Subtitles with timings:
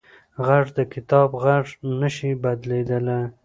[0.45, 1.65] غږ د کتاب غږ
[1.99, 3.19] نه شي بدلېدلی